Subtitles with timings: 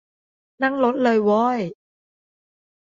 [0.61, 1.59] นั่งรถเลย ว้อย